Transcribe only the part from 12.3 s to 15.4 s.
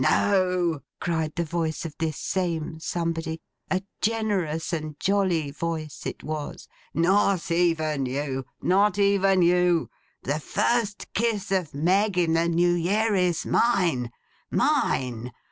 the New Year is mine. Mine!